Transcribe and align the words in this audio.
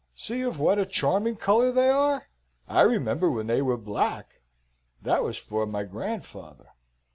See 0.15 0.41
of 0.41 0.57
what 0.59 0.79
a 0.79 0.87
charming 0.87 1.35
colour 1.35 1.71
they 1.71 1.89
are! 1.91 2.27
I 2.67 2.81
remember 2.81 3.29
when 3.29 3.45
they 3.45 3.61
were 3.61 3.77
black 3.77 4.41
that 5.03 5.21
was 5.23 5.37
for 5.37 5.67
my 5.67 5.83
grandfather." 5.83 6.69